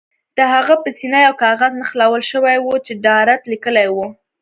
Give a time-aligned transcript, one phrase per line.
[0.37, 4.07] د هغه په سینه یو کاغذ نښلول شوی و چې ډارت لیکلي وو